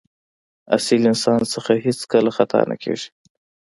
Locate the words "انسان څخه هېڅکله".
1.11-2.29